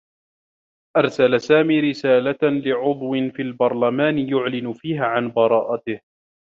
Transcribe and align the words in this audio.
أرسل 0.97 1.41
سامي 1.41 1.79
رسالة 1.79 2.37
لعضو 2.41 3.11
في 3.31 3.41
البرلمان 3.41 4.19
يعلن 4.19 4.73
فيها 4.73 5.05
عن 5.05 5.31
براءته. 5.31 5.99